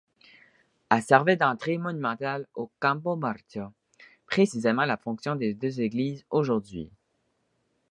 Elles 0.89 1.03
servaient 1.03 1.35
d'entrée 1.35 1.77
monumentale 1.77 2.47
au 2.55 2.71
Campo 2.79 3.15
Marzio, 3.15 3.71
précisément 4.25 4.83
la 4.85 4.97
fonction 4.97 5.35
des 5.35 5.53
deux 5.53 5.79
églises 5.79 6.25
aujourd’hui. 6.31 6.89